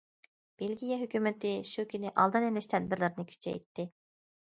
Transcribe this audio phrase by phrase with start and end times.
[0.61, 3.91] بېلگىيە ھۆكۈمىتى شۇ كۈنى ئالدىنى ئېلىش تەدبىرلىرىنى كۈچەيتتى.